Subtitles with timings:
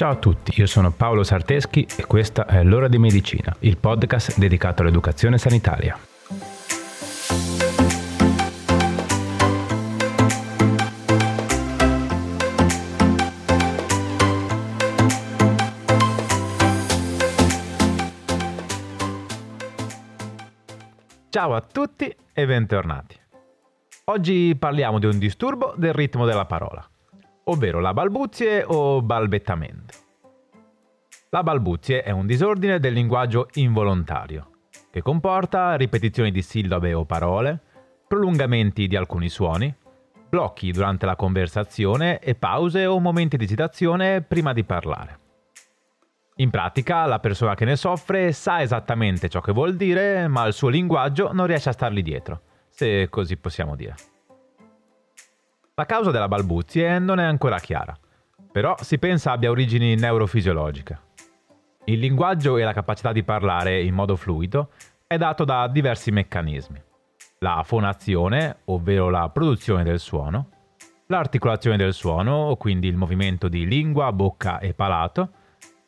[0.00, 4.38] Ciao a tutti, io sono Paolo Sarteschi e questa è L'ora di medicina, il podcast
[4.38, 5.94] dedicato all'educazione sanitaria.
[21.28, 23.20] Ciao a tutti e bentornati.
[24.04, 26.89] Oggi parliamo di un disturbo del ritmo della parola
[27.50, 29.94] ovvero la balbuzie o balbettamento.
[31.30, 34.50] La balbuzie è un disordine del linguaggio involontario,
[34.90, 37.60] che comporta ripetizioni di sillabe o parole,
[38.06, 39.72] prolungamenti di alcuni suoni,
[40.28, 45.18] blocchi durante la conversazione e pause o momenti di esitazione prima di parlare.
[46.36, 50.52] In pratica, la persona che ne soffre sa esattamente ciò che vuol dire, ma il
[50.52, 53.94] suo linguaggio non riesce a stargli dietro, se così possiamo dire.
[55.80, 57.96] La causa della balbuzie non è ancora chiara,
[58.52, 61.00] però si pensa abbia origini neurofisiologiche.
[61.84, 64.72] Il linguaggio e la capacità di parlare in modo fluido
[65.06, 66.82] è dato da diversi meccanismi.
[67.38, 70.50] La fonazione, ovvero la produzione del suono,
[71.06, 75.30] l'articolazione del suono, quindi il movimento di lingua, bocca e palato,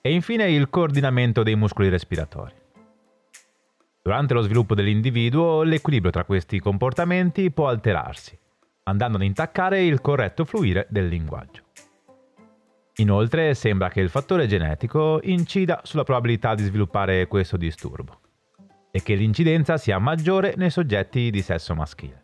[0.00, 2.54] e infine il coordinamento dei muscoli respiratori.
[4.00, 8.40] Durante lo sviluppo dell'individuo l'equilibrio tra questi comportamenti può alterarsi
[8.84, 11.62] andando ad intaccare il corretto fluire del linguaggio.
[12.96, 18.20] Inoltre sembra che il fattore genetico incida sulla probabilità di sviluppare questo disturbo
[18.90, 22.20] e che l'incidenza sia maggiore nei soggetti di sesso maschile.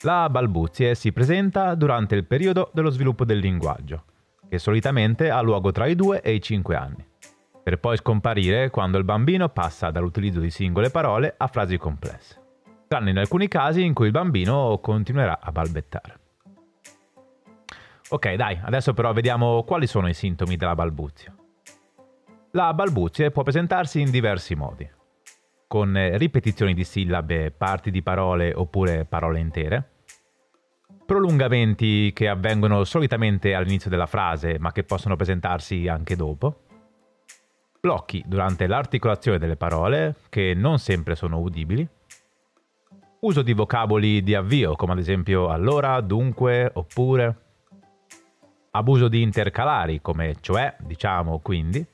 [0.00, 4.04] La balbuzie si presenta durante il periodo dello sviluppo del linguaggio,
[4.48, 7.06] che solitamente ha luogo tra i 2 e i 5 anni,
[7.62, 12.43] per poi scomparire quando il bambino passa dall'utilizzo di singole parole a frasi complesse
[12.94, 16.18] tranne in alcuni casi in cui il bambino continuerà a balbettare.
[18.10, 21.34] Ok, dai, adesso però vediamo quali sono i sintomi della balbuzia.
[22.52, 24.88] La balbuzie può presentarsi in diversi modi,
[25.66, 29.90] con ripetizioni di sillabe, parti di parole oppure parole intere,
[31.04, 36.60] prolungamenti che avvengono solitamente all'inizio della frase ma che possono presentarsi anche dopo,
[37.80, 41.86] blocchi durante l'articolazione delle parole che non sempre sono udibili,
[43.24, 47.36] uso di vocaboli di avvio, come ad esempio allora, dunque, oppure,
[48.72, 51.84] abuso di intercalari, come cioè, diciamo, quindi,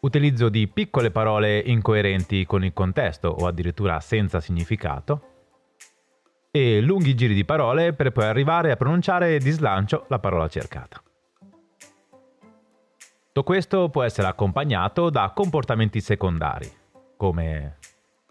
[0.00, 5.26] utilizzo di piccole parole incoerenti con il contesto o addirittura senza significato,
[6.50, 11.00] e lunghi giri di parole per poi arrivare a pronunciare di slancio la parola cercata.
[13.26, 16.68] Tutto questo può essere accompagnato da comportamenti secondari,
[17.16, 17.76] come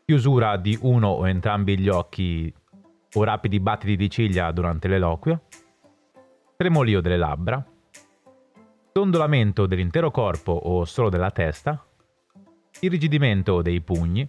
[0.10, 2.52] chiusura di uno o entrambi gli occhi
[3.14, 5.44] o rapidi battiti di ciglia durante l'eloquio,
[6.58, 7.64] tremolio delle labbra,
[8.92, 11.86] dondolamento dell'intero corpo o solo della testa,
[12.80, 14.28] irrigidimento dei pugni,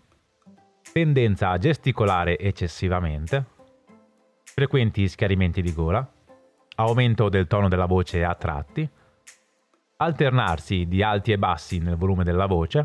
[0.93, 3.47] tendenza a gesticolare eccessivamente,
[4.45, 6.07] frequenti schiarimenti di gola,
[6.75, 8.87] aumento del tono della voce a tratti,
[9.97, 12.85] alternarsi di alti e bassi nel volume della voce,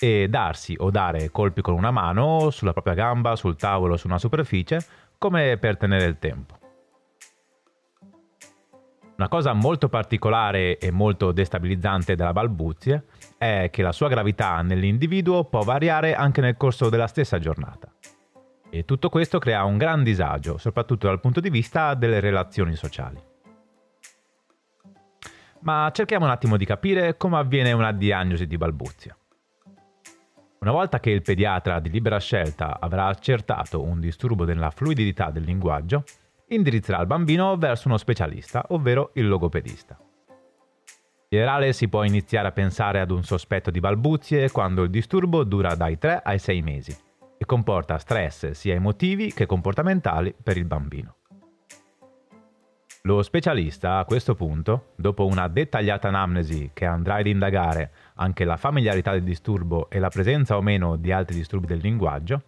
[0.00, 4.18] e darsi o dare colpi con una mano sulla propria gamba, sul tavolo, su una
[4.18, 4.84] superficie,
[5.18, 6.58] come per tenere il tempo.
[9.16, 13.04] Una cosa molto particolare e molto destabilizzante della balbuzie
[13.36, 17.92] è che la sua gravità nell'individuo può variare anche nel corso della stessa giornata.
[18.70, 23.22] E tutto questo crea un gran disagio, soprattutto dal punto di vista delle relazioni sociali.
[25.60, 29.14] Ma cerchiamo un attimo di capire come avviene una diagnosi di balbuzia.
[30.62, 35.44] Una volta che il pediatra di libera scelta avrà accertato un disturbo della fluidità del
[35.44, 36.04] linguaggio,
[36.48, 39.96] indirizzerà il bambino verso uno specialista, ovvero il logopedista.
[39.98, 45.44] In generale si può iniziare a pensare ad un sospetto di balbuzie quando il disturbo
[45.44, 46.94] dura dai 3 ai 6 mesi
[47.38, 51.19] e comporta stress sia emotivi che comportamentali per il bambino.
[53.04, 58.58] Lo specialista a questo punto, dopo una dettagliata anamnesi che andrà ad indagare anche la
[58.58, 62.42] familiarità del disturbo e la presenza o meno di altri disturbi del linguaggio,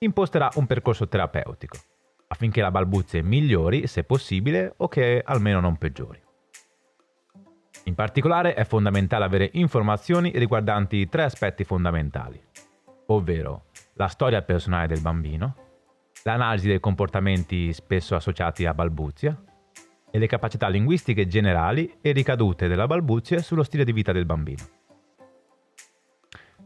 [0.00, 1.78] imposterà un percorso terapeutico,
[2.26, 6.20] affinché la balbuzie migliori se possibile o che almeno non peggiori.
[7.84, 12.38] In particolare è fondamentale avere informazioni riguardanti tre aspetti fondamentali,
[13.06, 15.54] ovvero la storia personale del bambino,
[16.24, 19.44] l'analisi dei comportamenti spesso associati a balbuzia
[20.10, 24.62] e le capacità linguistiche generali e ricadute della balbuzie sullo stile di vita del bambino.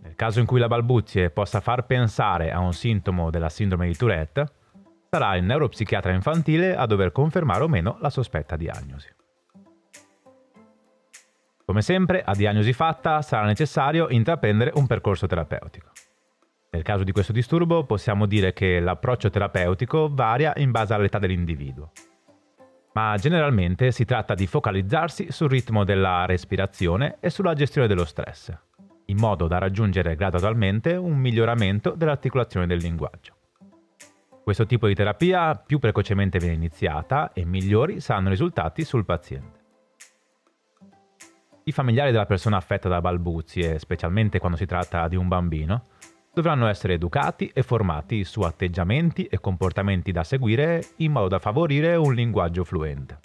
[0.03, 3.97] Nel caso in cui la balbuzie possa far pensare a un sintomo della sindrome di
[3.97, 4.47] Tourette,
[5.11, 9.09] sarà il neuropsichiatra infantile a dover confermare o meno la sospetta diagnosi.
[11.65, 15.93] Come sempre, a diagnosi fatta sarà necessario intraprendere un percorso terapeutico.
[16.71, 21.93] Nel caso di questo disturbo possiamo dire che l'approccio terapeutico varia in base all'età dell'individuo.
[22.95, 28.57] Ma generalmente si tratta di focalizzarsi sul ritmo della respirazione e sulla gestione dello stress,
[29.07, 33.35] in modo da raggiungere gradualmente un miglioramento dell'articolazione del linguaggio.
[34.45, 39.63] Questo tipo di terapia più precocemente viene iniziata e migliori saranno i risultati sul paziente.
[41.65, 45.87] I familiari della persona affetta da balbuzie, specialmente quando si tratta di un bambino,
[46.35, 51.95] dovranno essere educati e formati su atteggiamenti e comportamenti da seguire in modo da favorire
[51.95, 53.19] un linguaggio fluente.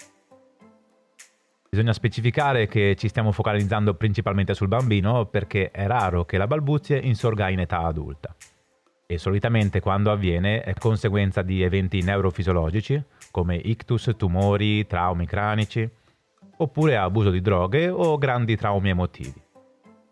[1.70, 6.98] Bisogna specificare che ci stiamo focalizzando principalmente sul bambino perché è raro che la balbuzie
[6.98, 8.34] insorga in età adulta
[9.12, 15.90] e solitamente quando avviene è conseguenza di eventi neurofisiologici come ictus, tumori, traumi cranici,
[16.58, 19.49] oppure abuso di droghe o grandi traumi emotivi.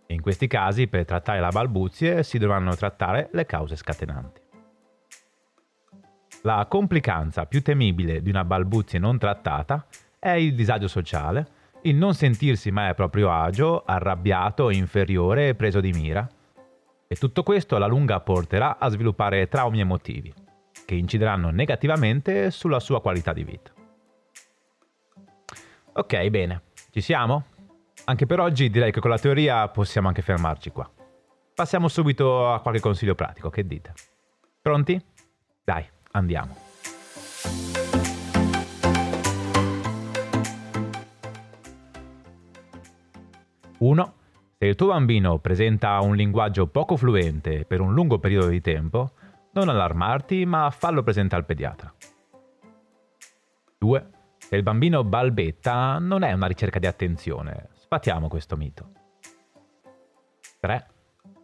[0.07, 4.41] E in questi casi, per trattare la balbuzie, si dovranno trattare le cause scatenanti.
[6.43, 9.85] La complicanza più temibile di una balbuzie non trattata
[10.17, 15.81] è il disagio sociale, il non sentirsi mai a proprio agio, arrabbiato, inferiore e preso
[15.81, 16.27] di mira.
[17.07, 20.33] E tutto questo alla lunga porterà a sviluppare traumi emotivi,
[20.85, 23.71] che incideranno negativamente sulla sua qualità di vita.
[25.93, 26.61] Ok, bene,
[26.91, 27.45] ci siamo?
[28.09, 30.89] Anche per oggi direi che con la teoria possiamo anche fermarci qua.
[31.53, 33.91] Passiamo subito a qualche consiglio pratico, che dite?
[34.61, 34.97] Pronti?
[35.61, 36.55] Dai, andiamo.
[43.79, 44.13] Uno,
[44.57, 49.11] se il tuo bambino presenta un linguaggio poco fluente per un lungo periodo di tempo,
[49.51, 51.93] non allarmarti, ma fallo presentare al pediatra.
[53.79, 54.09] 2.
[54.37, 58.89] Se il bambino balbetta, non è una ricerca di attenzione, Sfatiamo questo mito.
[60.59, 60.87] 3.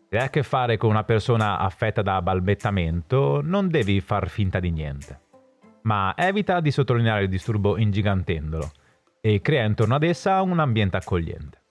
[0.09, 4.59] Se hai a che fare con una persona affetta da balbettamento, non devi far finta
[4.59, 5.21] di niente.
[5.83, 8.71] Ma evita di sottolineare il disturbo ingigantendolo
[9.21, 11.61] e crea intorno ad essa un ambiente accogliente.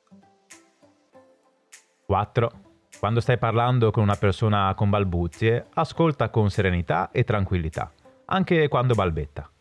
[2.07, 2.51] 4.
[2.99, 7.93] Quando stai parlando con una persona con balbuzie, ascolta con serenità e tranquillità,
[8.25, 9.52] anche quando balbetta.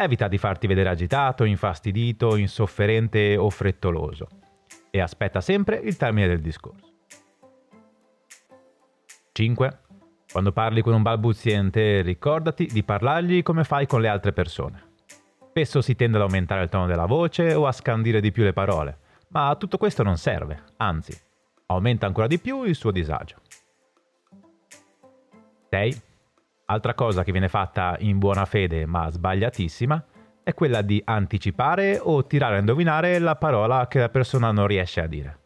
[0.00, 4.28] Evita di farti vedere agitato, infastidito, insofferente o frettoloso
[4.90, 6.86] e aspetta sempre il termine del discorso.
[9.32, 9.78] 5.
[10.30, 14.92] Quando parli con un balbuziente, ricordati di parlargli come fai con le altre persone.
[15.48, 18.52] Spesso si tende ad aumentare il tono della voce o a scandire di più le
[18.52, 18.98] parole,
[19.30, 21.12] ma tutto questo non serve, anzi,
[21.66, 23.38] aumenta ancora di più il suo disagio.
[25.70, 26.02] 6.
[26.70, 30.04] Altra cosa che viene fatta in buona fede ma sbagliatissima
[30.42, 35.00] è quella di anticipare o tirare a indovinare la parola che la persona non riesce
[35.00, 35.38] a dire.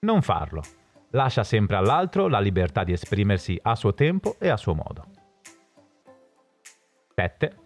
[0.00, 0.62] Non farlo.
[1.10, 5.04] Lascia sempre all'altro la libertà di esprimersi a suo tempo e a suo modo.
[7.14, 7.56] 7.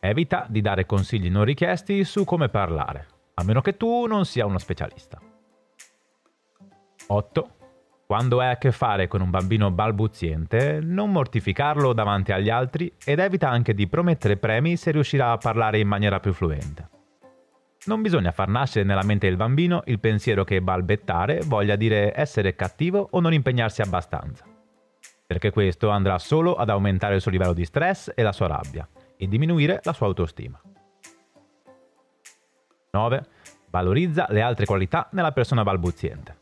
[0.00, 4.44] Evita di dare consigli non richiesti su come parlare, a meno che tu non sia
[4.44, 5.20] uno specialista.
[7.06, 7.50] 8.
[8.10, 13.20] Quando hai a che fare con un bambino balbuziente, non mortificarlo davanti agli altri ed
[13.20, 16.88] evita anche di promettere premi se riuscirà a parlare in maniera più fluente.
[17.84, 22.56] Non bisogna far nascere nella mente del bambino il pensiero che balbettare voglia dire essere
[22.56, 24.44] cattivo o non impegnarsi abbastanza,
[25.24, 28.88] perché questo andrà solo ad aumentare il suo livello di stress e la sua rabbia
[29.16, 30.60] e diminuire la sua autostima.
[32.90, 33.22] 9.
[33.70, 36.39] Valorizza le altre qualità nella persona balbuziente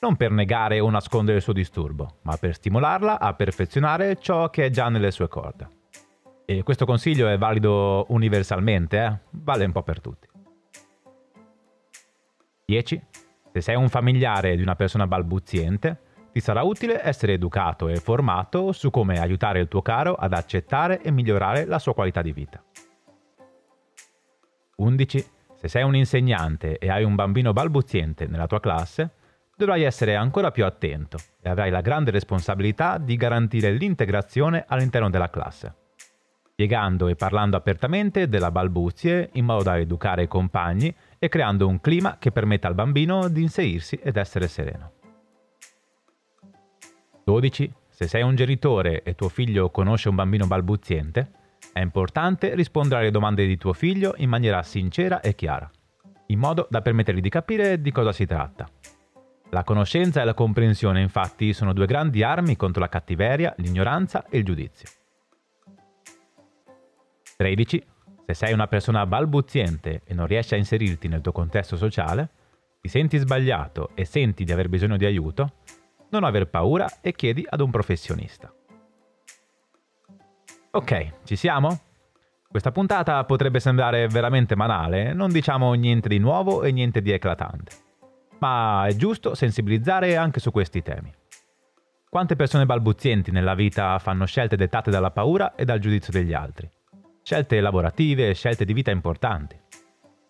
[0.00, 4.66] non per negare o nascondere il suo disturbo, ma per stimolarla a perfezionare ciò che
[4.66, 5.68] è già nelle sue corde.
[6.44, 9.18] E questo consiglio è valido universalmente, eh?
[9.30, 10.28] vale un po' per tutti.
[12.66, 13.02] 10.
[13.52, 16.00] Se sei un familiare di una persona balbuziente,
[16.32, 21.00] ti sarà utile essere educato e formato su come aiutare il tuo caro ad accettare
[21.00, 22.62] e migliorare la sua qualità di vita.
[24.76, 25.24] 11.
[25.54, 29.14] Se sei un insegnante e hai un bambino balbuziente nella tua classe,
[29.56, 35.30] dovrai essere ancora più attento e avrai la grande responsabilità di garantire l'integrazione all'interno della
[35.30, 35.74] classe,
[36.50, 41.80] spiegando e parlando apertamente della balbuzie in modo da educare i compagni e creando un
[41.80, 44.92] clima che permetta al bambino di inserirsi ed essere sereno.
[47.24, 47.72] 12.
[47.88, 51.30] Se sei un genitore e tuo figlio conosce un bambino balbuziente,
[51.72, 55.68] è importante rispondere alle domande di tuo figlio in maniera sincera e chiara,
[56.26, 58.68] in modo da permettergli di capire di cosa si tratta
[59.50, 64.38] la conoscenza e la comprensione, infatti, sono due grandi armi contro la cattiveria, l'ignoranza e
[64.38, 64.88] il giudizio.
[67.36, 67.84] 13.
[68.26, 72.30] Se sei una persona balbuziente e non riesci a inserirti nel tuo contesto sociale,
[72.80, 75.54] ti Ti senti sbagliato e senti di aver bisogno di aiuto?
[76.10, 78.54] Non aver paura e chiedi ad un professionista.
[80.70, 81.80] Ok, ci siamo?
[82.48, 87.85] Questa puntata potrebbe sembrare veramente banale, non diciamo niente di nuovo e niente di eclatante.
[88.38, 91.12] Ma è giusto sensibilizzare anche su questi temi.
[92.08, 96.70] Quante persone balbuzienti nella vita fanno scelte dettate dalla paura e dal giudizio degli altri?
[97.22, 99.58] Scelte lavorative, scelte di vita importanti.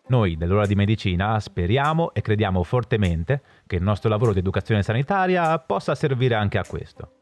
[0.09, 5.59] Noi dell'ora di medicina speriamo e crediamo fortemente che il nostro lavoro di educazione sanitaria
[5.59, 7.16] possa servire anche a questo.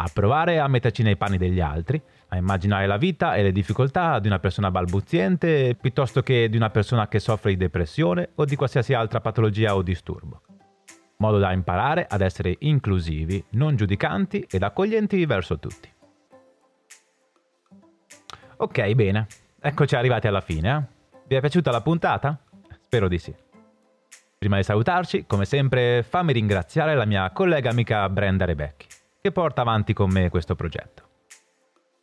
[0.00, 4.20] A provare a metterci nei panni degli altri, a immaginare la vita e le difficoltà
[4.20, 8.54] di una persona balbuziente piuttosto che di una persona che soffre di depressione o di
[8.54, 10.42] qualsiasi altra patologia o disturbo.
[11.16, 15.92] Modo da imparare ad essere inclusivi, non giudicanti ed accoglienti verso tutti.
[18.58, 19.26] Ok, bene.
[19.60, 20.96] Eccoci arrivati alla fine, eh?
[21.26, 22.38] Vi è piaciuta la puntata?
[22.82, 23.34] Spero di sì.
[24.38, 28.86] Prima di salutarci, come sempre, fammi ringraziare la mia collega amica Brenda Rebecchi,
[29.20, 31.06] che porta avanti con me questo progetto.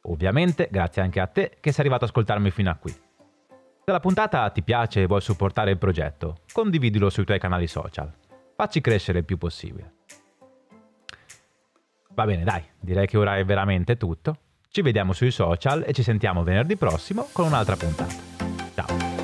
[0.03, 2.91] Ovviamente, grazie anche a te che sei arrivato ad ascoltarmi fino a qui.
[2.91, 8.11] Se la puntata ti piace e vuoi supportare il progetto, condividilo sui tuoi canali social.
[8.55, 9.93] Facci crescere il più possibile.
[12.15, 14.37] Va bene, dai, direi che ora è veramente tutto.
[14.69, 18.13] Ci vediamo sui social e ci sentiamo venerdì prossimo con un'altra puntata.
[18.73, 19.14] Ciao!